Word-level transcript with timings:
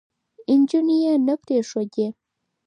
نجونې 0.59 0.95
يې 1.03 1.13
نه 1.25 1.35
پرېښودې، 1.43 2.07